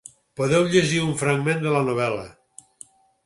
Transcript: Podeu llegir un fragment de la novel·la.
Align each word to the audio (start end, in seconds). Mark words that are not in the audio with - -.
Podeu 0.39 0.63
llegir 0.75 1.01
un 1.09 1.11
fragment 1.19 1.61
de 1.65 1.73
la 1.75 1.83
novel·la. 1.91 2.23